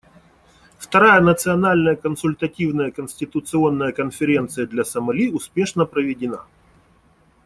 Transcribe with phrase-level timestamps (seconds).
[0.79, 6.43] Вторая Национальная консультативная конституционная конференция для Сомали успешно проведена.